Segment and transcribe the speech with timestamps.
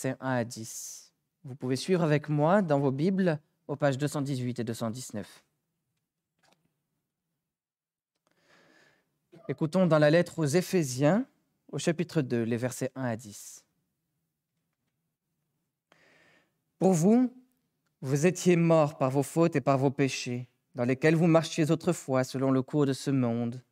[0.00, 1.12] versets 1 à 10.
[1.44, 5.44] Vous pouvez suivre avec moi dans vos Bibles aux pages 218 et 219.
[9.48, 11.26] Écoutons dans la lettre aux Éphésiens,
[11.70, 13.64] au chapitre 2, les versets 1 à 10.
[16.78, 17.34] Pour vous,
[18.00, 22.24] vous étiez morts par vos fautes et par vos péchés, dans lesquels vous marchiez autrefois
[22.24, 23.62] selon le cours de ce monde,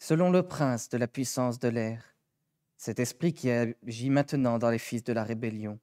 [0.00, 2.11] selon le prince de la puissance de l'air,
[2.82, 5.78] cet esprit qui agit maintenant dans les fils de la rébellion.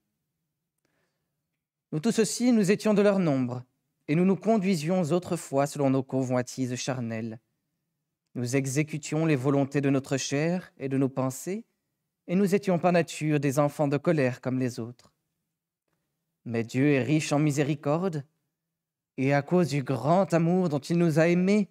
[1.93, 3.64] Nous tous aussi, nous étions de leur nombre,
[4.10, 7.39] et nous nous conduisions autrefois selon nos convoitises charnelles.
[8.36, 11.64] Nous exécutions les volontés de notre chair et de nos pensées,
[12.28, 15.14] et nous étions par nature des enfants de colère comme les autres.
[16.43, 18.25] Mais Dieu est riche en miséricorde,
[19.15, 21.70] et à cause du grand amour dont il nous a aimés,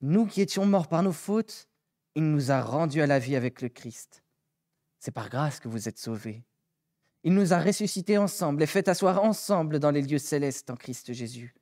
[0.00, 1.68] nous qui étions morts par nos fautes,
[2.14, 4.22] il nous a rendus à la vie avec le Christ.
[5.00, 6.44] C'est par grâce que vous êtes sauvés.
[7.24, 11.12] Il nous a ressuscités ensemble et fait asseoir ensemble dans les lieux célestes en Christ
[11.12, 11.54] Jésus,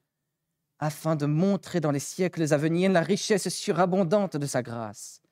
[0.78, 5.22] afin de montrer dans les siècles à venir la richesse surabondante de sa grâce,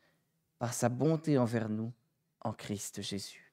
[0.58, 1.92] par sa bonté envers nous
[2.40, 3.52] en Christ Jésus.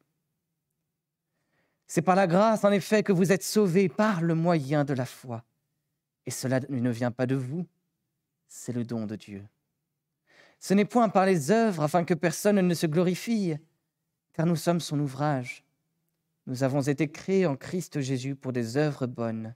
[1.88, 5.06] C'est par la grâce, en effet, que vous êtes sauvés par le moyen de la
[5.06, 5.44] foi.
[6.26, 7.68] Et cela ne vient pas de vous,
[8.48, 9.44] c'est le don de Dieu.
[10.60, 13.58] Ce n'est point par les œuvres afin que personne ne se glorifie,
[14.34, 15.64] car nous sommes son ouvrage.
[16.46, 19.56] Nous avons été créés en Christ Jésus pour des œuvres bonnes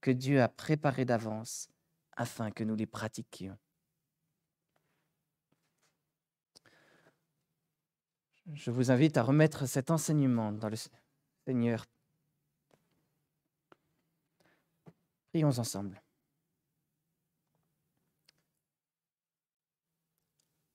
[0.00, 1.68] que Dieu a préparées d'avance
[2.16, 3.56] afin que nous les pratiquions.
[8.52, 10.76] Je vous invite à remettre cet enseignement dans le
[11.46, 11.86] Seigneur.
[15.30, 16.02] Prions ensemble.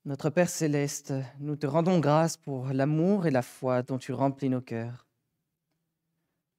[0.09, 4.49] Notre Père céleste, nous te rendons grâce pour l'amour et la foi dont tu remplis
[4.49, 5.07] nos cœurs.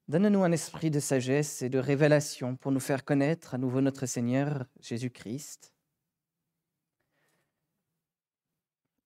[0.07, 4.07] Donne-nous un esprit de sagesse et de révélation pour nous faire connaître à nouveau notre
[4.07, 5.75] Seigneur Jésus-Christ.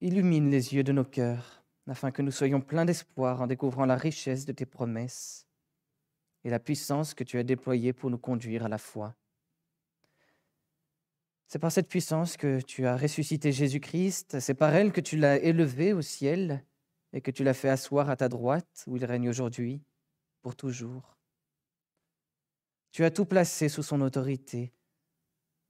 [0.02, 3.96] Illumine les yeux de nos cœurs afin que nous soyons pleins d'espoir en découvrant la
[3.96, 5.48] richesse de tes promesses
[6.44, 9.16] et la puissance que tu as déployée pour nous conduire à la foi.
[11.46, 15.38] C'est par cette puissance que tu as ressuscité Jésus-Christ, c'est par elle que tu l'as
[15.38, 16.64] élevé au ciel
[17.12, 19.82] et que tu l'as fait asseoir à ta droite où il règne aujourd'hui
[20.42, 21.16] pour toujours.
[22.90, 24.72] Tu as tout placé sous son autorité.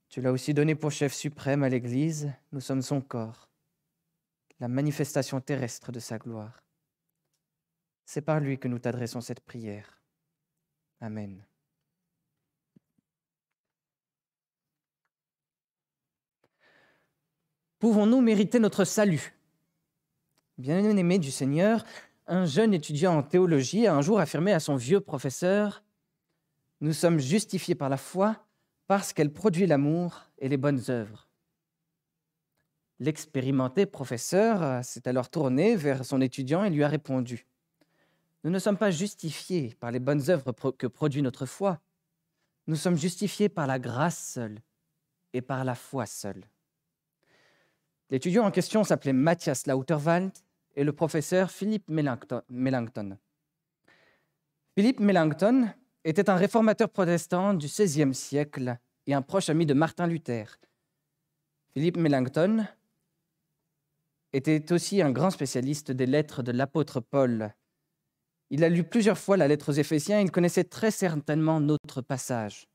[0.08, 2.32] Tu l'as aussi donné pour chef suprême à l'Église.
[2.52, 3.48] Nous sommes son corps,
[4.60, 6.62] la manifestation terrestre de sa gloire.
[8.04, 10.02] C'est par lui que nous t'adressons cette prière.
[11.00, 11.44] Amen.
[17.84, 19.34] Pouvons-nous mériter notre salut?
[20.56, 21.84] Bien-aimé du Seigneur,
[22.26, 25.84] un jeune étudiant en théologie a un jour affirmé à son vieux professeur
[26.80, 28.46] Nous sommes justifiés par la foi
[28.86, 31.28] parce qu'elle produit l'amour et les bonnes œuvres.
[33.00, 37.46] L'expérimenté professeur s'est alors tourné vers son étudiant et lui a répondu
[38.44, 41.82] Nous ne sommes pas justifiés par les bonnes œuvres que produit notre foi.
[42.66, 44.62] Nous sommes justifiés par la grâce seule
[45.34, 46.46] et par la foi seule.
[48.10, 50.32] L'étudiant en question s'appelait Matthias Lauterwald
[50.76, 53.18] et le professeur Philippe Melanchthon.
[54.76, 55.68] Philippe Melanchthon
[56.04, 58.76] était un réformateur protestant du XVIe siècle
[59.06, 60.58] et un proche ami de Martin Luther.
[61.72, 62.66] Philippe Melanchthon
[64.32, 67.54] était aussi un grand spécialiste des lettres de l'apôtre Paul.
[68.50, 72.02] Il a lu plusieurs fois la lettre aux Éphésiens et il connaissait très certainement notre
[72.02, 72.68] passage.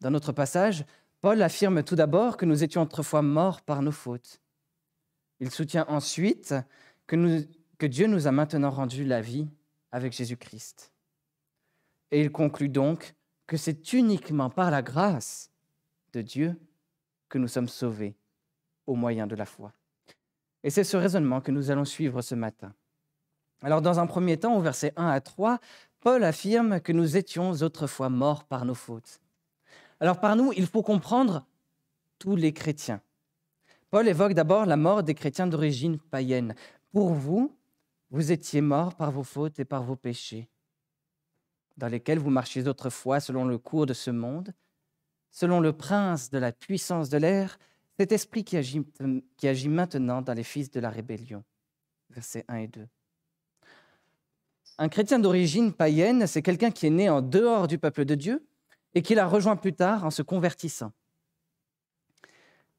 [0.00, 0.84] Dans notre passage,
[1.20, 4.40] Paul affirme tout d'abord que nous étions autrefois morts par nos fautes.
[5.40, 6.54] Il soutient ensuite
[7.06, 9.48] que, Dieu nous a maintenant rendu la vie
[9.92, 10.92] avec Jésus-Christ.
[12.10, 13.14] Et il conclut donc
[13.46, 15.50] que c'est uniquement par la grâce
[16.12, 16.56] de Dieu
[17.28, 18.16] que nous sommes sauvés
[18.86, 19.72] au moyen de la foi.
[20.62, 22.72] Et c'est ce raisonnement que nous allons suivre ce matin.
[23.62, 25.58] Alors dans un premier temps, au verset 1 à 3,
[26.00, 29.20] Paul affirme que nous étions autrefois morts par nos fautes.
[30.00, 31.46] Alors par nous, il faut comprendre
[32.18, 33.00] tous les chrétiens.
[33.90, 36.54] Paul évoque d'abord la mort des chrétiens d'origine païenne.
[36.92, 37.56] Pour vous,
[38.10, 40.48] vous étiez morts par vos fautes et par vos péchés,
[41.76, 44.52] dans lesquels vous marchiez autrefois selon le cours de ce monde,
[45.30, 47.58] selon le prince de la puissance de l'air,
[47.98, 51.42] cet esprit qui agit, maintenant dans les fils de la rébellion.
[52.10, 52.86] Versets 1 et 2.
[54.78, 58.46] Un chrétien d'origine païenne, c'est quelqu'un qui est né en dehors du peuple de Dieu
[58.96, 60.90] et qui l'a rejoint plus tard en se convertissant.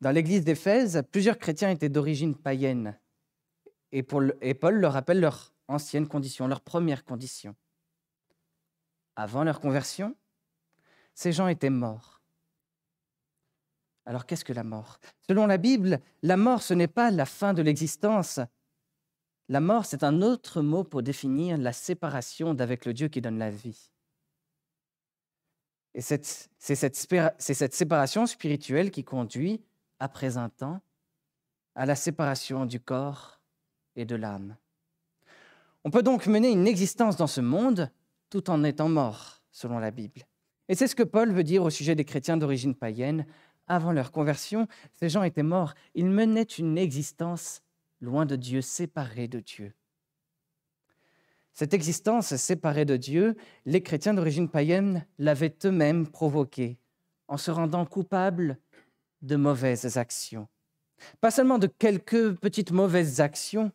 [0.02, 3.00] Dans l'église d'Éphèse, plusieurs chrétiens étaient d'origine païenne.
[3.92, 4.36] Et, Paul,
[4.72, 7.56] leur rappelle leur ancienne condition, leur première condition.
[9.16, 10.16] avant leur conversion,
[11.14, 12.22] ces gens étaient morts.
[14.06, 15.00] Alors qu'est-ce que la mort?
[15.28, 18.40] Selon la Bible, la mort, ce n'est pas la fin de l'existence.
[19.50, 23.38] La mort, c'est un autre mot pour définir la séparation d'avec le Dieu qui donne
[23.38, 23.92] la vie.
[25.98, 26.24] Et c'est
[26.60, 26.94] cette,
[27.40, 29.64] cette séparation spirituelle qui conduit,
[30.00, 30.80] après un temps,
[31.74, 33.42] à la séparation du corps
[33.96, 34.56] et de l'âme.
[35.84, 37.90] On peut donc mener une existence dans ce monde
[38.30, 40.22] tout en étant mort, selon la Bible.
[40.70, 43.26] Et c'est ce que Paul veut dire au sujet des chrétiens d'origine païenne.
[43.66, 45.74] Avant leur conversion, ces gens étaient morts.
[45.96, 47.64] Ils menaient une existence
[48.02, 49.74] loin de Dieu, séparés de Dieu.
[51.59, 56.77] Cette existence séparée de Dieu, les chrétiens d'origine païenne l'avaient eux-mêmes provoquée
[57.27, 58.59] en se rendant coupables
[59.24, 60.48] de mauvaises actions.
[61.19, 63.71] Pas seulement de quelques petites mauvaises actions,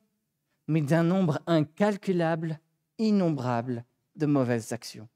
[0.68, 2.60] mais d'un nombre incalculable,
[2.98, 3.84] innombrable
[4.14, 5.08] de mauvaises actions.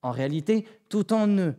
[0.00, 1.56] En réalité, tout en eux,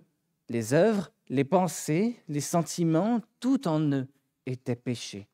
[0.50, 4.08] les œuvres, les pensées, les sentiments, tout en eux
[4.48, 5.28] était péché.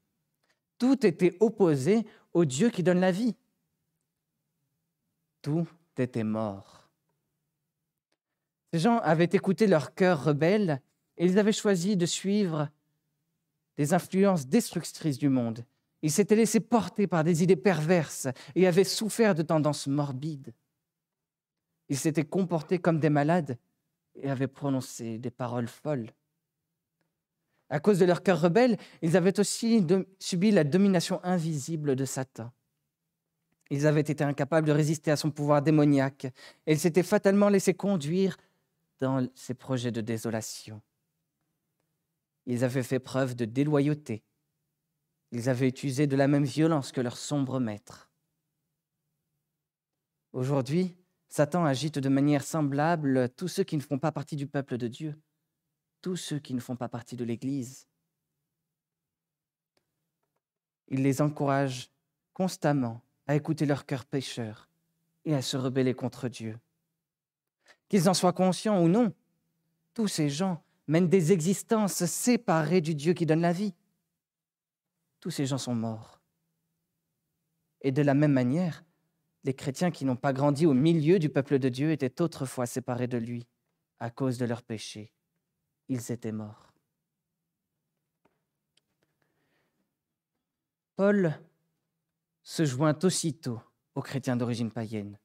[0.80, 3.38] Tout était opposé au Dieu qui donne la vie.
[5.44, 5.68] Tout
[5.98, 6.90] était mort.
[8.74, 10.82] Ces gens avaient écouté leur cœur rebelle
[11.18, 12.70] et ils avaient choisi de suivre
[13.78, 15.64] des influences destructrices du monde.
[16.02, 20.54] Ils s'étaient laissés porter par des idées perverses et avaient souffert de tendances morbides.
[21.90, 23.58] Ils s'étaient comportés comme des malades
[24.16, 26.12] et avaient prononcé des paroles folles.
[27.70, 29.86] À cause de leur cœur rebelle, ils avaient aussi
[30.20, 32.52] subi la domination invisible de Satan.
[33.74, 36.26] Ils avaient été incapables de résister à son pouvoir démoniaque
[36.68, 38.38] et ils s'étaient fatalement laissés conduire
[39.00, 40.80] dans ses projets de désolation.
[42.46, 44.22] Ils avaient fait preuve de déloyauté.
[45.32, 48.12] Ils avaient utilisé de la même violence que leur sombre maître.
[50.34, 50.96] Aujourd'hui,
[51.28, 54.88] Satan agite de manière semblable tous ceux qui ne font pas partie du peuple de
[54.88, 55.20] Dieu,
[56.04, 57.88] tous ceux qui ne font pas partie de l'Église.
[60.90, 61.90] Il les encourage
[62.34, 64.70] constamment à écouter leur cœur pécheur
[65.26, 66.60] et à se rebeller contre Dieu.
[67.90, 69.14] Qu'ils en soient conscients ou non,
[69.94, 73.74] tous ces gens mènent des existences séparées du Dieu qui donne la vie.
[75.20, 76.20] Tous ces gens sont morts.
[77.82, 78.84] Et de la même manière,
[79.44, 83.08] les chrétiens qui n'ont pas grandi au milieu du peuple de Dieu étaient autrefois séparés
[83.08, 83.48] de lui
[84.00, 85.14] à cause de leurs péchés.
[85.90, 86.74] Ils étaient morts.
[90.96, 91.34] Paul
[92.44, 93.60] se joint aussitôt
[93.96, 95.18] aux chrétiens d'origine païenne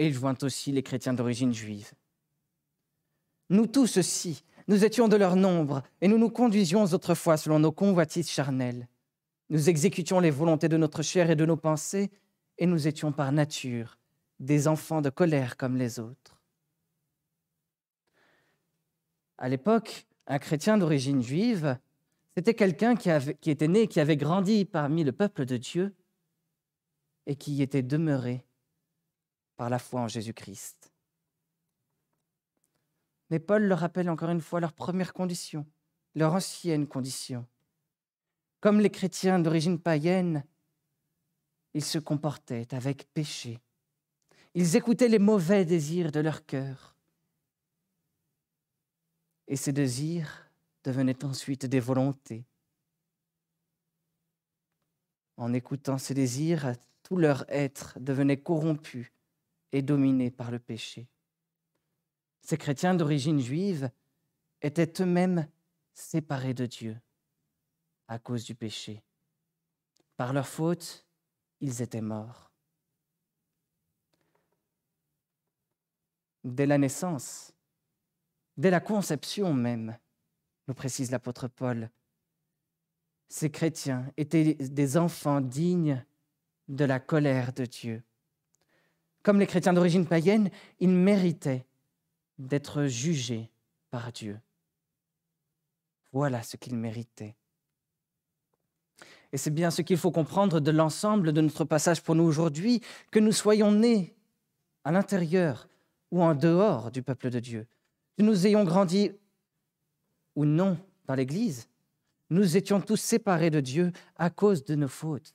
[0.00, 1.92] et il joint aussi les chrétiens d'origine juive.
[3.50, 7.70] Nous tous aussi, nous étions de leur nombre et nous nous conduisions autrefois selon nos
[7.70, 8.88] convoitises charnelles.
[9.50, 12.10] Nous exécutions les volontés de notre chair et de nos pensées
[12.56, 13.98] et nous étions par nature
[14.38, 16.40] des enfants de colère comme les autres.
[19.36, 21.76] À l'époque, un chrétien d'origine juive,
[22.34, 23.10] c'était quelqu'un qui,
[23.42, 25.94] qui, était né, qui avait grandi parmi le peuple de Dieu
[27.26, 28.44] et qui y était demeuré
[29.56, 30.92] par la foi en Jésus-Christ.
[33.30, 35.66] Mais Paul leur rappelle encore une fois leur première condition,
[36.14, 37.46] leur ancienne condition.
[38.60, 40.44] Comme les chrétiens d'origine païenne,
[41.72, 43.60] ils se comportaient avec péché.
[44.54, 46.96] Ils écoutaient les mauvais désirs de leur cœur.
[49.46, 50.50] Et ces désirs
[50.82, 52.44] devenaient ensuite des volontés.
[55.36, 56.74] En écoutant ces désirs,
[57.10, 59.12] tout leur être devenait corrompu
[59.72, 61.08] et dominé par le péché.
[62.40, 63.90] Ces chrétiens d'origine juive
[64.62, 65.48] étaient eux-mêmes
[65.92, 66.96] séparés de Dieu
[68.06, 69.02] à cause du péché.
[70.16, 71.04] Par leur faute,
[71.58, 72.52] ils étaient morts.
[76.44, 77.52] Dès la naissance,
[78.56, 79.98] dès la conception même,
[80.68, 81.90] nous précise l'apôtre Paul,
[83.28, 86.04] ces chrétiens étaient des enfants dignes
[86.70, 88.02] de la colère de Dieu.
[89.22, 91.66] Comme les chrétiens d'origine païenne, ils méritaient
[92.38, 93.50] d'être jugés
[93.90, 94.40] par Dieu.
[96.12, 97.36] Voilà ce qu'ils méritaient.
[99.32, 102.80] Et c'est bien ce qu'il faut comprendre de l'ensemble de notre passage pour nous aujourd'hui,
[103.10, 104.14] que nous soyons nés
[104.84, 105.68] à l'intérieur
[106.10, 107.66] ou en dehors du peuple de Dieu,
[108.16, 109.12] que nous ayons grandi
[110.34, 111.68] ou non dans l'Église,
[112.30, 115.34] nous étions tous séparés de Dieu à cause de nos fautes.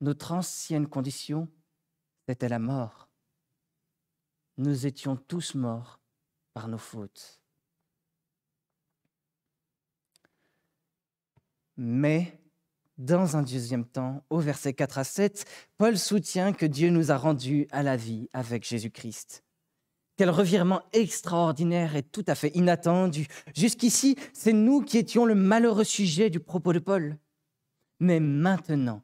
[0.00, 1.48] Notre ancienne condition,
[2.28, 3.08] c'était la mort.
[4.56, 6.00] Nous étions tous morts
[6.54, 7.40] par nos fautes.
[11.76, 12.40] Mais
[13.00, 15.46] Dans un deuxième temps, au verset 4 à 7,
[15.78, 19.42] Paul soutient que Dieu nous a rendus à la vie avec Jésus-Christ.
[20.18, 23.26] Quel revirement extraordinaire et tout à fait inattendu.
[23.56, 27.16] Jusqu'ici, c'est nous qui étions le malheureux sujet du propos de Paul.
[28.00, 29.02] Mais maintenant,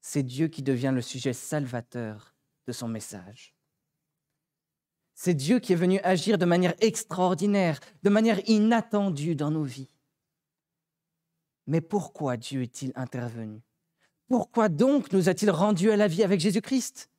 [0.00, 2.34] c'est Dieu qui devient le sujet salvateur
[2.66, 3.54] de son message.
[5.14, 9.90] C'est Dieu qui est venu agir de manière extraordinaire, de manière inattendue dans nos vies.
[11.66, 13.60] Mais pourquoi Dieu est-il intervenu?
[14.28, 17.10] Pourquoi donc nous a-t-il rendus à la vie avec Jésus-Christ?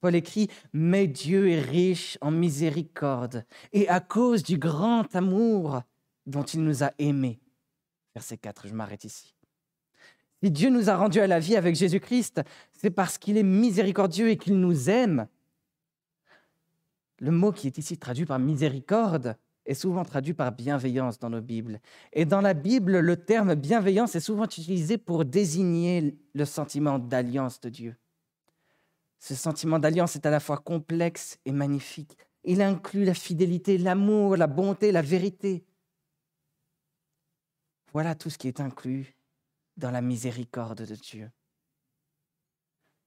[0.00, 5.82] Paul écrit, Mais Dieu est riche en miséricorde, et à cause du grand amour
[6.26, 7.40] dont il nous a aimés.
[8.14, 9.34] Verset 4, je m'arrête ici.
[10.42, 14.28] Si Dieu nous a rendus à la vie avec Jésus-Christ, c'est parce qu'il est miséricordieux
[14.28, 15.28] et qu'il nous aime.
[17.20, 21.40] Le mot qui est ici traduit par miséricorde est souvent traduit par bienveillance dans nos
[21.40, 21.80] Bibles.
[22.12, 27.60] Et dans la Bible, le terme bienveillance est souvent utilisé pour désigner le sentiment d'alliance
[27.60, 27.96] de Dieu.
[29.20, 32.16] Ce sentiment d'alliance est à la fois complexe et magnifique.
[32.42, 35.64] Il inclut la fidélité, l'amour, la bonté, la vérité.
[37.92, 39.14] Voilà tout ce qui est inclus
[39.76, 41.30] dans la miséricorde de Dieu.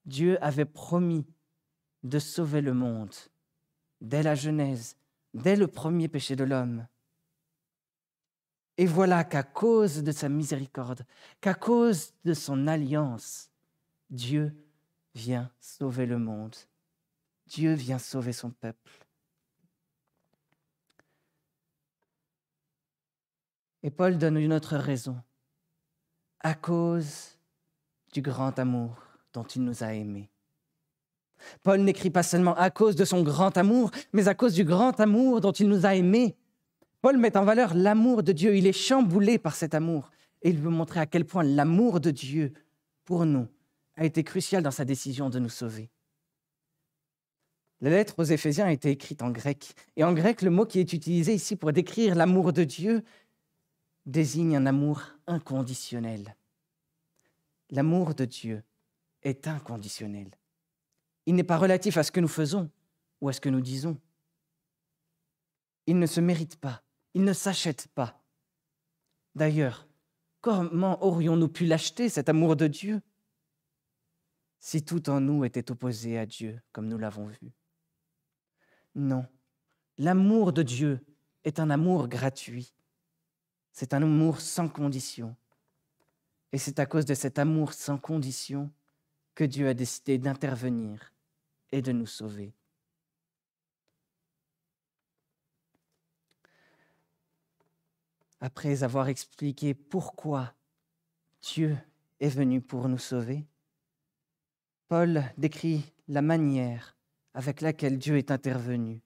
[0.04, 1.26] Dieu avait promis
[2.02, 3.14] de sauver le monde
[4.00, 4.96] dès la Genèse,
[5.34, 6.86] dès le premier péché de l'homme.
[8.78, 11.04] Et voilà qu'à cause de sa miséricorde,
[11.40, 13.50] qu'à cause de son alliance,
[14.10, 14.54] Dieu
[15.14, 16.54] vient sauver le monde.
[17.46, 19.06] Dieu vient sauver son peuple.
[23.82, 25.22] Et Paul donne une autre raison.
[26.46, 27.40] À cause
[28.12, 30.30] du grand amour dont il nous a aimés.
[31.64, 35.00] Paul n'écrit pas seulement à cause de son grand amour, mais à cause du grand
[35.00, 36.36] amour dont il nous a aimés.
[37.02, 38.54] Paul met en valeur l'amour de Dieu.
[38.54, 40.12] Il est chamboulé par cet amour.
[40.40, 42.52] Et il veut montrer à quel point l'amour de Dieu
[43.04, 43.48] pour nous
[43.96, 45.90] a été crucial dans sa décision de nous sauver.
[47.80, 49.74] La lettre aux Éphésiens a été écrite en grec.
[49.96, 53.02] Et en grec, le mot qui est utilisé ici pour décrire l'amour de Dieu
[54.06, 56.36] désigne un amour inconditionnel.
[57.70, 58.62] L'amour de Dieu
[59.22, 60.30] est inconditionnel.
[61.26, 62.70] Il n'est pas relatif à ce que nous faisons
[63.20, 64.00] ou à ce que nous disons.
[65.86, 66.82] Il ne se mérite pas,
[67.14, 68.22] il ne s'achète pas.
[69.34, 69.88] D'ailleurs,
[70.40, 73.02] comment aurions-nous pu l'acheter, cet amour de Dieu
[74.58, 77.52] si tout en nous était opposé à Dieu, comme nous l'avons vu?
[78.94, 79.26] Non,
[79.98, 81.06] l'amour de Dieu
[81.44, 82.75] est un amour gratuit.
[83.78, 85.36] C'est un amour sans condition.
[86.50, 88.72] Et c'est à cause de cet amour sans condition
[89.34, 91.12] que Dieu a décidé d'intervenir
[91.72, 92.54] et de nous sauver.
[98.40, 100.54] Après avoir expliqué pourquoi
[101.42, 101.76] Dieu
[102.18, 103.44] est venu pour nous sauver,
[104.88, 106.96] Paul décrit la manière
[107.34, 109.02] avec laquelle Dieu est intervenu.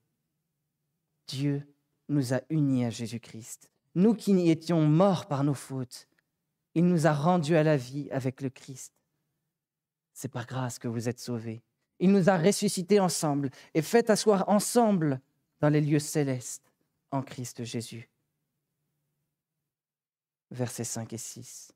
[1.26, 1.66] Dieu
[2.08, 3.68] nous a unis à Jésus-Christ.
[3.94, 6.08] Nous qui étions morts par nos fautes,
[6.74, 8.92] il nous a rendus à la vie avec le Christ.
[10.12, 11.62] C'est par grâce que vous êtes sauvés.
[11.98, 15.20] Il nous a ressuscités ensemble et fait asseoir ensemble
[15.60, 16.72] dans les lieux célestes
[17.10, 18.08] en Christ Jésus.
[20.50, 21.72] Versets 5 et 6.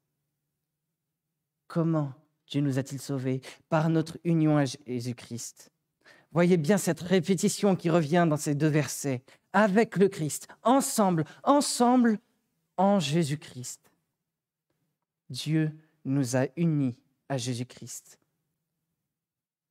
[1.67, 2.13] Comment
[2.47, 5.71] Dieu nous a-t-il sauvés par notre union à Jésus-Christ?
[6.33, 9.23] Voyez bien cette répétition qui revient dans ces deux versets.
[9.55, 12.19] Avec le Christ, ensemble, ensemble
[12.77, 13.81] en Jésus-Christ.
[15.31, 15.73] Dieu
[16.05, 18.19] nous a unis à Jésus-Christ.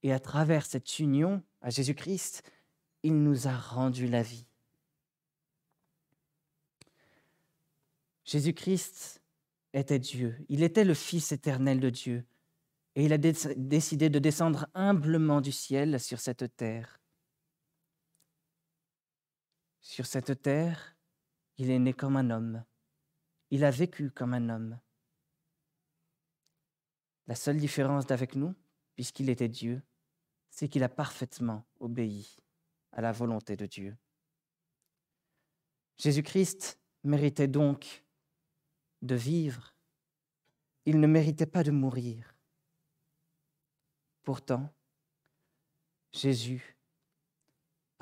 [0.01, 2.43] Et à travers cette union à Jésus-Christ,
[3.03, 4.45] il nous a rendu la vie.
[8.23, 9.21] Jésus-Christ
[9.73, 12.23] était Dieu, il était le Fils éternel de Dieu,
[12.95, 17.02] et il a décidé de descendre humblement du ciel sur cette terre.
[19.83, 20.95] Sur cette terre,
[21.57, 22.63] il est né comme un homme.
[23.51, 24.79] Il a vécu comme un homme.
[27.27, 28.55] La seule différence d'avec nous,
[28.95, 29.83] puisqu'il était Dieu,
[30.49, 32.37] c'est qu'il a parfaitement obéi
[32.93, 33.97] à la volonté de Dieu.
[35.97, 38.05] Jésus-Christ méritait donc
[39.01, 39.75] de vivre.
[40.85, 42.37] Il ne méritait pas de mourir.
[44.23, 44.73] Pourtant,
[46.13, 46.72] Jésus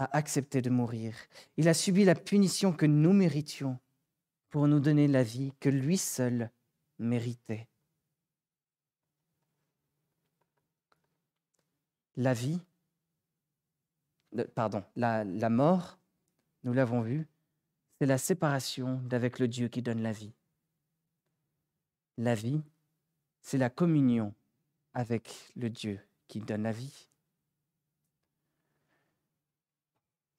[0.02, 1.14] a accepté de mourir.
[1.58, 3.80] Il a subi la punition que nous méritions
[4.50, 6.50] pour nous donner la vie que lui seul
[6.98, 7.68] méritait.
[12.16, 12.60] La vie,
[14.56, 16.00] pardon, la, la mort,
[16.64, 17.28] nous l'avons vu,
[18.00, 20.34] c'est la séparation d'avec le Dieu qui donne la vie.
[22.18, 22.64] La vie,
[23.44, 24.34] c'est la communion
[24.96, 27.08] avec le Dieu qui donne la vie.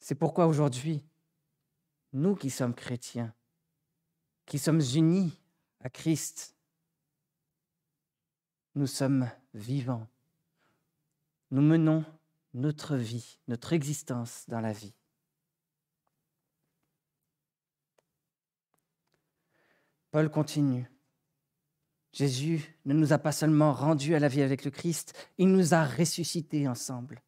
[0.03, 1.07] C'est pourquoi aujourd'hui,
[2.13, 3.33] nous qui sommes chrétiens,
[4.47, 5.39] qui sommes unis
[5.79, 6.57] à Christ,
[8.75, 10.09] nous sommes vivants.
[11.53, 12.05] Nous menons
[12.53, 14.93] notre vie, notre existence dans la vie.
[20.11, 20.91] Paul continue.
[22.13, 25.75] Jésus ne nous a pas seulement rendus à la vie avec le Christ, il nous
[25.75, 27.23] a ressuscités ensemble.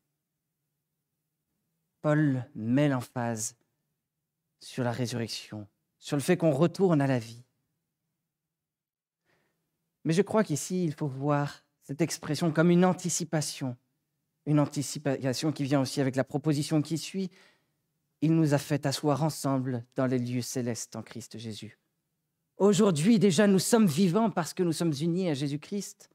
[2.04, 3.56] Paul met l'emphase
[4.60, 5.66] sur la résurrection,
[5.98, 7.42] sur le fait qu'on retourne à la vie.
[10.04, 13.74] Mais je crois qu'ici, il faut voir cette expression comme une anticipation,
[14.44, 17.30] une anticipation qui vient aussi avec la proposition qui suit.
[18.20, 21.78] Il nous a fait asseoir ensemble dans les lieux célestes en Christ Jésus.
[22.58, 26.10] Aujourd'hui déjà, nous sommes vivants parce que nous sommes unis à Jésus-Christ.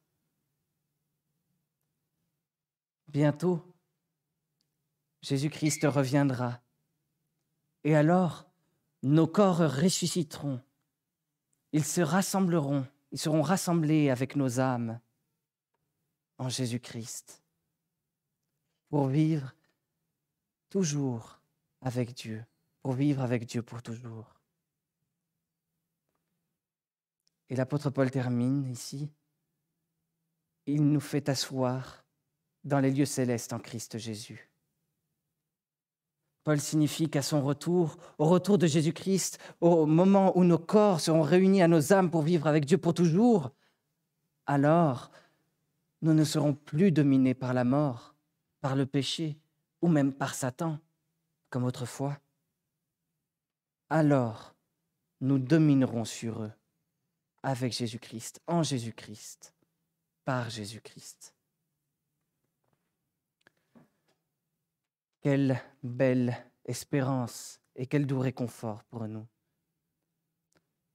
[3.08, 3.69] Bientôt,
[5.22, 6.62] Jésus-Christ reviendra.
[7.84, 8.50] Et alors,
[9.04, 10.62] nos corps ressusciteront.
[11.72, 15.00] Ils se rassembleront, ils seront rassemblés avec nos âmes
[16.38, 17.44] en Jésus-Christ
[18.90, 19.54] pour vivre
[20.70, 21.40] toujours
[21.82, 22.44] avec Dieu,
[22.82, 24.36] pour vivre avec Dieu pour toujours.
[27.50, 29.10] Et l'apôtre Paul termine ici.
[30.66, 32.06] Il nous fait asseoir
[32.64, 34.49] dans les lieux célestes en Christ Jésus.
[36.50, 41.22] Paul signifie qu'à son retour, au retour de Jésus-Christ, au moment où nos corps seront
[41.22, 43.52] réunis à nos âmes pour vivre avec Dieu pour toujours,
[44.48, 45.12] alors
[46.02, 48.16] nous ne serons plus dominés par la mort,
[48.62, 49.38] par le péché
[49.84, 50.80] ou même par Satan,
[51.52, 52.18] comme autrefois.
[53.92, 54.56] Alors
[55.22, 56.52] nous dominerons sur eux
[57.44, 59.54] avec Jésus-Christ, en Jésus-Christ,
[60.26, 61.36] par Jésus-Christ.
[65.22, 69.26] Quelle belle espérance et quel doux réconfort pour nous.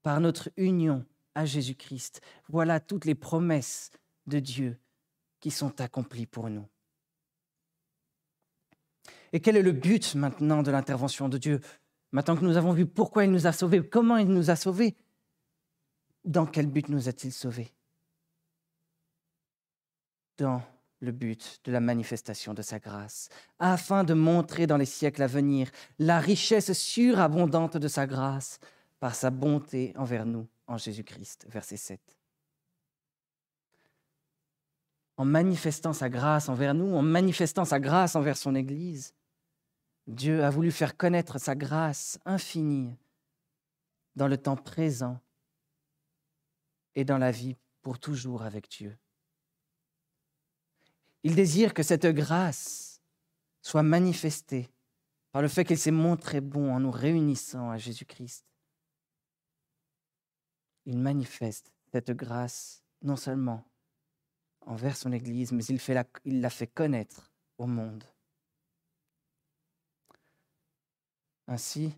[0.02, 3.90] Par notre union à Jésus-Christ, voilà toutes les promesses
[4.26, 4.78] de Dieu
[5.40, 6.68] qui sont accomplies pour nous.
[9.32, 11.60] Et quel est le but maintenant de l'intervention de Dieu?
[12.12, 14.94] Maintenant que nous avons vu pourquoi il nous a sauvés, comment il nous a sauvés,
[16.24, 17.72] dans quel but nous a-t-il sauvés?
[20.38, 20.62] Dans
[21.04, 25.26] le but de la manifestation de sa grâce, afin de montrer dans les siècles à
[25.26, 28.58] venir la richesse surabondante de sa grâce
[28.98, 31.46] par sa bonté envers nous en Jésus-Christ.
[31.48, 32.00] Verset 7.
[35.16, 39.14] En manifestant sa grâce envers nous, en manifestant sa grâce envers son Église,
[40.06, 42.96] Dieu a voulu faire connaître sa grâce infinie
[44.16, 45.20] dans le temps présent
[46.94, 48.96] et dans la vie pour toujours avec Dieu.
[51.24, 53.00] Il désire que cette grâce
[53.62, 54.68] soit manifestée
[55.32, 58.44] par le fait qu'il s'est montré bon en nous réunissant à Jésus-Christ.
[60.84, 63.64] Il manifeste cette grâce non seulement
[64.60, 65.80] envers son Église, mais il,
[66.24, 68.04] il la fait connaître au monde.
[71.46, 71.94] Ainsi,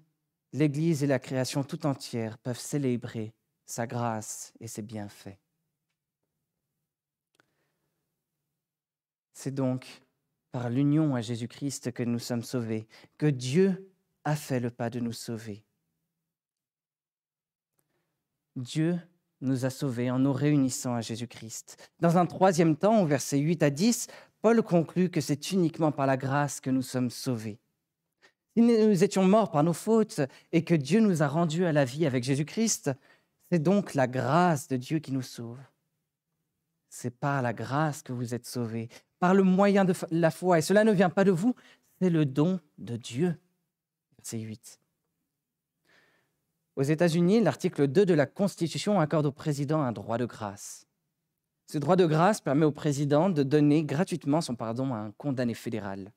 [0.53, 3.35] l'Église et la création tout entière peuvent célébrer
[3.65, 5.39] sa grâce et ses bienfaits.
[9.47, 10.03] C'est donc
[10.51, 13.89] par l'union à Jésus-Christ que nous sommes sauvés, que Dieu
[14.25, 15.63] a fait le pas de nous sauver.
[18.57, 18.99] Dieu
[19.41, 21.77] nous a sauvés en nous réunissant à Jésus-Christ.
[22.01, 24.09] Dans un troisième temps, au verset 8 à 10,
[24.43, 27.61] Paul conclut que c'est uniquement par la grâce que nous sommes sauvés.
[28.57, 31.85] Si nous étions morts par nos fautes et que Dieu nous a rendus à la
[31.85, 32.91] vie avec Jésus-Christ,
[33.53, 35.61] c'est donc la grâce de Dieu qui nous sauve.
[36.89, 40.59] C'est par la grâce que vous êtes sauvés, par le moyen de la foi.
[40.59, 41.55] Et cela ne vient pas de vous,
[42.01, 43.37] c'est le don de Dieu.
[44.19, 44.81] Verset 8.
[46.77, 50.87] Aux États-Unis, l'article 2 de la Constitution accorde au président un droit de grâce.
[51.67, 55.55] Ce droit de grâce permet au président de donner gratuitement son pardon à un condamné
[55.55, 56.13] fédéral.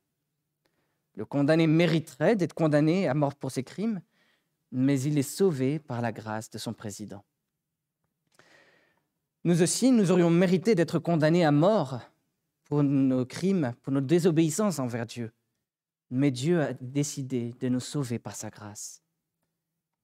[1.15, 4.01] Le condamné mériterait d'être condamné à mort pour ses crimes,
[4.71, 7.23] mais il est sauvé par la grâce de son président.
[9.43, 11.99] Nous aussi, nous aurions mérité d'être condamnés à mort
[12.69, 15.33] pour nos crimes, pour nos désobéissances envers Dieu.
[16.11, 19.03] Mais Dieu a décidé de nous sauver par sa grâce.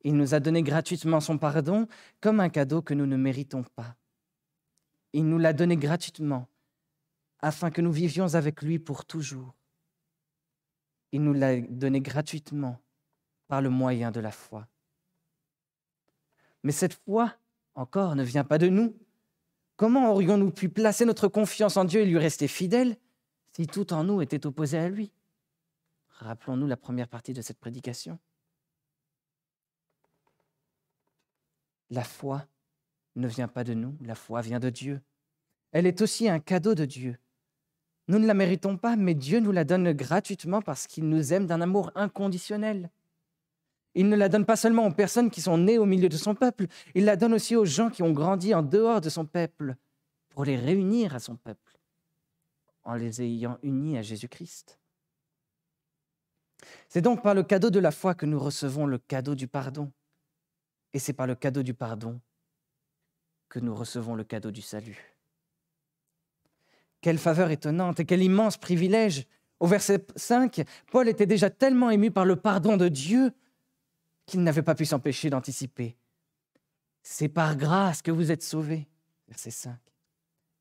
[0.02, 1.88] Il nous a donné gratuitement son pardon
[2.22, 3.96] comme un cadeau que nous ne méritons pas.
[5.14, 6.48] Il nous l'a donné gratuitement
[7.40, 9.56] afin que nous vivions avec lui pour toujours.
[11.12, 12.80] Il nous l'a donné gratuitement
[13.48, 14.68] par le moyen de la foi.
[16.64, 17.36] Mais cette foi,
[17.76, 18.98] encore, ne vient pas de nous.
[19.76, 22.98] Comment aurions-nous pu placer notre confiance en Dieu et lui rester fidèles
[23.52, 25.12] si tout en nous était opposé à lui?
[26.10, 28.18] Rappelons-nous la première partie de cette prédication.
[31.90, 32.48] La foi
[33.16, 35.02] ne vient pas de nous, la foi vient de Dieu.
[35.72, 37.18] Elle est aussi un cadeau de Dieu.
[38.08, 41.48] Nous ne la méritons pas, mais Dieu nous la donne gratuitement parce qu'il nous aime
[41.48, 42.92] d'un amour inconditionnel.
[43.96, 46.36] Il ne la donne pas seulement aux personnes qui sont nées au milieu de son
[46.36, 49.76] peuple, il la donne aussi aux gens qui ont grandi en dehors de son peuple,
[50.30, 51.80] pour les réunir à son peuple,
[52.84, 54.78] en les ayant unis à Jésus-Christ.
[56.90, 59.92] C'est donc par le cadeau de la foi que nous recevons le cadeau du pardon.
[60.94, 62.20] Et c'est par le cadeau du pardon
[63.50, 65.16] que nous recevons le cadeau du salut.
[67.02, 69.26] Quelle faveur étonnante et quel immense privilège.
[69.60, 73.32] Au verset 5, Paul était déjà tellement ému par le pardon de Dieu
[74.26, 75.96] qu'il n'avait pas pu s'empêcher d'anticiper.
[77.02, 78.88] C'est par grâce que vous êtes sauvés.
[79.28, 79.78] Verset 5.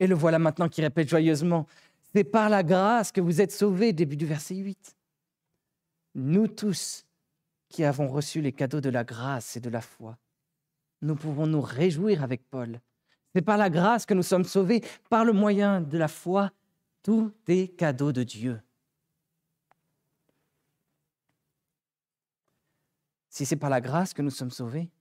[0.00, 1.66] Et le voilà maintenant qui répète joyeusement,
[2.14, 4.96] c'est par la grâce que vous êtes sauvés, début du verset 8.
[6.16, 7.06] Nous tous
[7.68, 10.18] qui avons reçu les cadeaux de la grâce et de la foi,
[11.02, 12.80] nous pouvons nous réjouir avec Paul.
[13.34, 16.52] C'est par la grâce que nous sommes sauvés, par le moyen de la foi,
[17.02, 18.60] tout est cadeau de Dieu.
[23.34, 24.92] Si c'est par la grâce que nous sommes sauvés,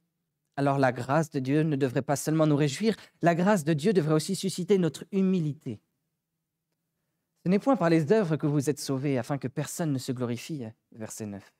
[0.55, 3.93] alors la grâce de Dieu ne devrait pas seulement nous réjouir, la grâce de Dieu
[3.93, 5.79] devrait aussi susciter notre humilité.
[7.43, 10.11] Ce n'est point par les œuvres que vous êtes sauvés afin que personne ne se
[10.11, 10.65] glorifie.
[10.93, 11.53] Verset 9.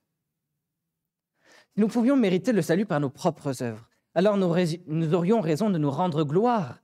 [1.76, 5.78] Si nous pouvions mériter le salut par nos propres œuvres, alors nous, aurions raison de
[5.78, 6.82] nous rendre gloire.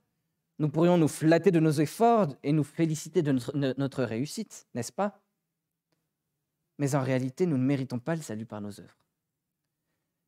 [0.60, 3.32] Nous pourrions nous flatter de nos efforts et nous féliciter de
[3.76, 5.20] notre réussite, n'est-ce pas?
[6.78, 9.00] Mais en réalité, nous ne méritons pas le salut par nos œuvres.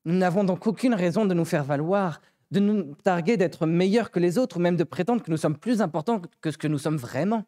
[0.05, 4.19] Nous n'avons donc aucune raison de nous faire valoir, de nous targuer d'être meilleurs que
[4.19, 6.79] les autres, ou même de prétendre que nous sommes plus importants que ce que nous
[6.79, 7.45] sommes vraiment.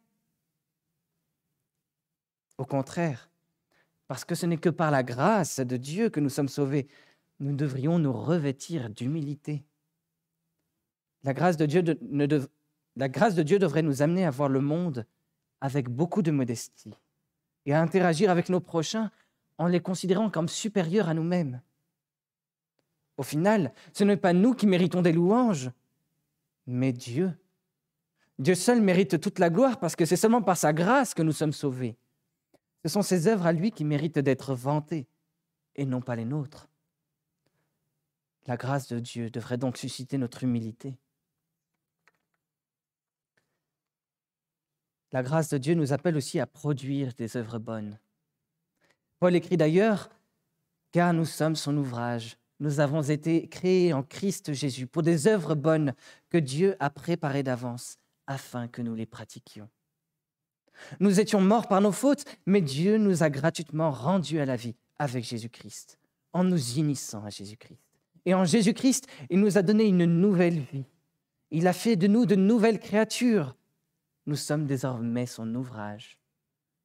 [2.59, 3.31] Au contraire,
[4.07, 6.87] parce que ce n'est que par la grâce de Dieu que nous sommes sauvés,
[7.41, 9.65] nous devrions nous revêtir d'humilité.
[11.25, 11.83] La grâce de Dieu,
[13.59, 15.07] devrait nous amener à voir le monde
[15.61, 16.95] avec beaucoup de modestie
[17.67, 19.11] et à interagir avec nos prochains
[19.59, 21.61] en les considérant comme supérieurs à nous-mêmes.
[23.17, 25.71] Au final, ce n'est pas nous qui méritons des louanges,
[26.67, 27.33] mais Dieu.
[28.39, 31.33] Dieu seul mérite toute la gloire parce que c'est seulement par sa grâce que nous
[31.33, 31.97] sommes sauvés.
[32.83, 35.07] Ce sont ses œuvres à lui qui méritent d'être vantées
[35.77, 36.69] et non pas les nôtres.
[38.47, 40.99] La grâce de Dieu devrait donc susciter notre humilité.
[45.13, 47.99] La grâce de Dieu nous appelle aussi à produire des œuvres bonnes.
[49.21, 50.11] Paul écrit d'ailleurs,
[50.91, 55.55] car nous sommes son ouvrage, nous avons été créés en Christ Jésus pour des œuvres
[55.55, 55.95] bonnes
[56.31, 59.69] que Dieu a préparées d'avance afin que nous les pratiquions.
[61.01, 64.75] Nous étions morts par nos fautes, mais Dieu nous a gratuitement rendus à la vie
[64.99, 65.99] avec Jésus-Christ,
[66.33, 67.81] en nous unissant à Jésus-Christ.
[68.25, 70.87] Et en Jésus-Christ, il nous a donné une nouvelle vie.
[71.51, 73.57] Il a fait de nous de nouvelles créatures.
[74.27, 76.19] Nous sommes désormais son ouvrage.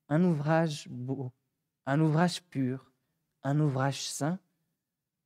[0.10, 1.32] Un ouvrage beau,
[1.86, 2.91] un ouvrage pur,
[3.43, 4.39] un ouvrage saint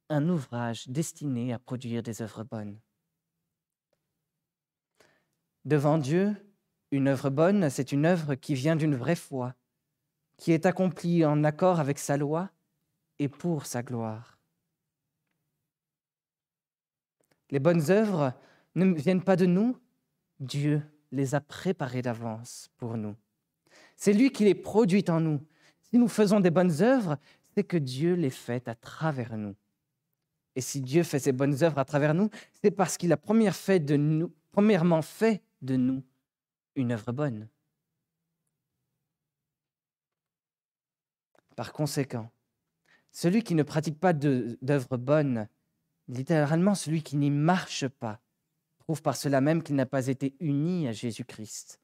[0.09, 2.79] un ouvrage destiné à produire des œuvres bonnes.
[5.65, 6.35] Devant Dieu,
[6.91, 9.55] une œuvre bonne, c'est une œuvre qui vient d'une vraie foi,
[10.37, 12.49] qui est accomplie en accord avec sa loi
[13.19, 14.37] et pour sa gloire.
[17.49, 18.33] Les bonnes œuvres
[18.75, 19.77] ne viennent pas de nous,
[20.39, 23.15] Dieu les a préparées d'avance pour nous.
[23.95, 25.39] C'est lui qui les produit en nous.
[25.81, 27.17] Si nous faisons des bonnes œuvres,
[27.53, 29.55] c'est que Dieu les fait à travers nous.
[30.55, 32.29] Et si Dieu fait ses bonnes œuvres à travers nous,
[32.61, 36.03] c'est parce qu'il a premièrement fait de nous,
[36.75, 37.47] une œuvre bonne.
[41.55, 42.29] Par conséquent,
[43.11, 45.47] celui qui ne pratique pas d'œuvre bonne,
[46.07, 48.19] littéralement celui qui n'y marche pas,
[48.79, 51.79] prouve par cela même qu'il n'a pas été uni à Jésus-Christ.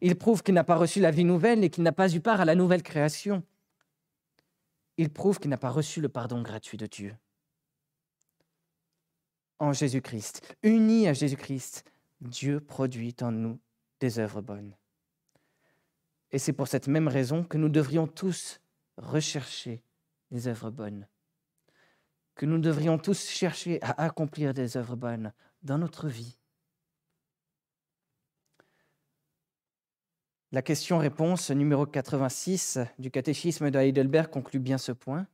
[0.00, 2.40] Il prouve qu'il n'a pas reçu la vie nouvelle et qu'il n'a pas eu part
[2.40, 3.42] à la nouvelle création.
[4.96, 7.14] Il prouve qu'il n'a pas reçu le pardon gratuit de Dieu
[9.58, 10.54] en Jésus-Christ.
[10.62, 11.84] Unis à Jésus-Christ,
[12.20, 13.58] Dieu produit en nous
[14.00, 14.74] des œuvres bonnes.
[16.32, 18.60] Et c'est pour cette même raison que nous devrions tous
[18.96, 19.82] rechercher
[20.30, 21.06] des œuvres bonnes,
[22.34, 26.38] que nous devrions tous chercher à accomplir des œuvres bonnes dans notre vie.
[30.52, 35.26] La question-réponse numéro 86 du catéchisme de Heidelberg conclut bien ce point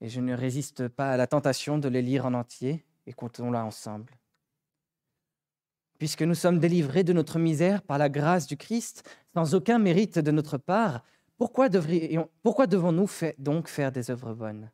[0.00, 3.64] et je ne résiste pas à la tentation de les lire en entier, et comptons-la
[3.64, 4.12] ensemble.
[5.98, 10.18] Puisque nous sommes délivrés de notre misère par la grâce du Christ, sans aucun mérite
[10.18, 11.02] de notre part,
[11.36, 11.68] pourquoi,
[12.42, 14.70] pourquoi devons-nous donc faire des œuvres bonnes?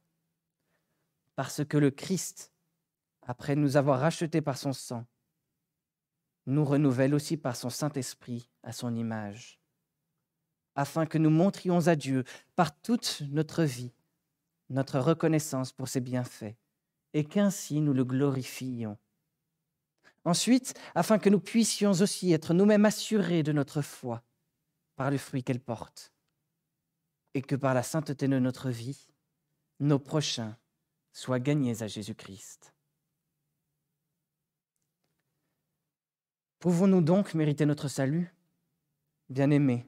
[1.36, 2.52] Parce que le Christ,
[3.22, 5.06] après nous avoir rachetés par son sang,
[6.46, 9.58] nous renouvelle aussi par son Saint-Esprit à son image,
[10.74, 13.92] afin que nous montrions à Dieu par toute notre vie
[14.70, 16.56] notre reconnaissance pour ses bienfaits,
[17.12, 18.98] et qu'ainsi nous le glorifions.
[20.24, 24.22] Ensuite, afin que nous puissions aussi être nous-mêmes assurés de notre foi
[24.96, 26.12] par le fruit qu'elle porte,
[27.34, 29.08] et que par la sainteté de notre vie,
[29.80, 30.56] nos prochains
[31.12, 32.74] soient gagnés à Jésus-Christ.
[36.58, 38.34] Pouvons-nous donc mériter notre salut?
[39.28, 39.86] Bien-aimés,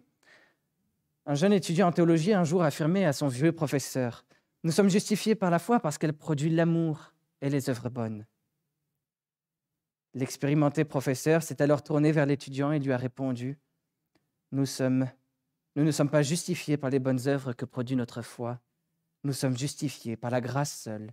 [1.25, 4.25] un jeune étudiant en théologie un jour affirmé à son vieux professeur
[4.67, 8.27] Nous sommes justifiés par la foi parce qu'elle produit l'amour et les œuvres bonnes.
[10.13, 13.61] L'expérimenté professeur s'est alors tourné vers l'étudiant et lui a répondu
[14.51, 18.61] Nous ne sommes pas justifiés par les bonnes œuvres que produit notre foi.
[19.23, 21.13] Nous sommes justifiés par la grâce seule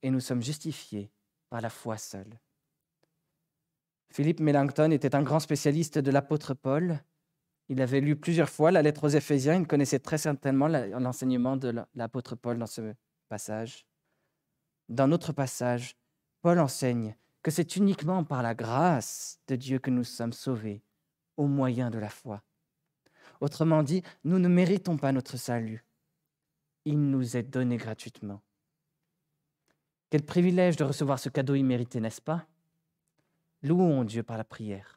[0.00, 1.12] et nous sommes justifiés
[1.50, 2.40] par la foi seule.
[4.08, 7.04] Philippe Melanchthon était un grand spécialiste de l'apôtre Paul.
[7.68, 9.56] Il avait lu plusieurs fois la lettre aux Éphésiens.
[9.56, 12.94] Il connaissait très certainement l'enseignement de l'apôtre Paul dans ce
[13.28, 13.86] passage.
[14.88, 15.96] Dans notre passage,
[16.42, 20.82] Paul enseigne que c'est uniquement par la grâce de Dieu que nous sommes sauvés,
[21.36, 22.42] au moyen de la foi.
[23.40, 25.84] Autrement dit, nous ne méritons pas notre salut.
[26.84, 28.42] Il nous est donné gratuitement.
[30.10, 32.46] Quel privilège de recevoir ce cadeau immérité, n'est-ce pas?
[33.62, 34.95] Louons Dieu par la prière.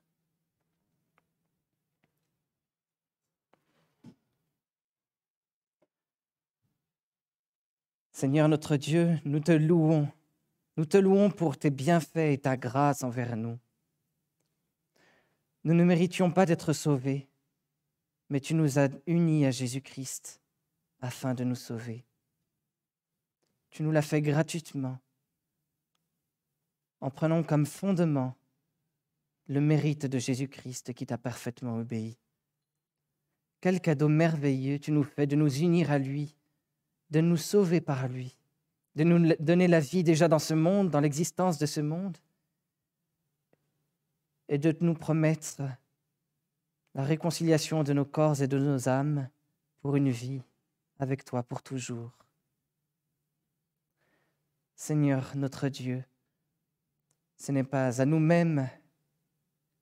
[8.19, 10.11] Seigneur notre Dieu, nous te louons.
[10.75, 13.57] Nous te louons pour tes bienfaits et ta grâce envers nous.
[15.63, 17.29] Nous ne méritions pas d'être sauvés,
[18.27, 20.41] mais tu nous as unis à Jésus-Christ
[20.99, 22.03] afin de nous sauver.
[23.69, 24.99] Tu nous l'as fait gratuitement,
[26.99, 28.35] en prenant comme fondement
[29.47, 32.17] le mérite de Jésus-Christ qui t'a parfaitement obéi.
[33.61, 36.35] Quel cadeau merveilleux tu nous fais de nous unir à lui,
[37.09, 38.37] de nous sauver par lui,
[38.95, 42.17] de nous donner la vie déjà dans ce monde, dans l'existence de ce monde,
[44.47, 45.61] et de nous promettre
[46.95, 49.29] la réconciliation de nos corps et de nos âmes
[49.81, 50.41] pour une vie
[50.97, 52.11] avec toi pour toujours.
[54.75, 56.03] Seigneur notre Dieu,
[57.37, 58.69] ce n'est pas à nous-mêmes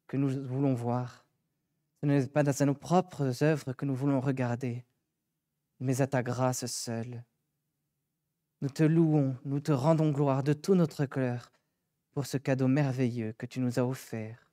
[0.08, 1.26] que nous voulons voir,
[2.02, 4.86] ce n'est pas à nos propres œuvres que nous voulons regarder,
[5.80, 7.24] mais à ta grâce seule.
[8.62, 11.52] Nous te louons, nous te rendons gloire de tout notre cœur
[12.12, 14.52] pour ce cadeau merveilleux que tu nous as offert.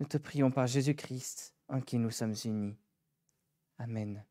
[0.00, 2.76] Nous te prions par Jésus-Christ, en qui nous sommes unis.
[3.78, 4.22] Amen.